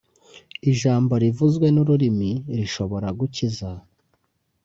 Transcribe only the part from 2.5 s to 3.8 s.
rishobora gukiza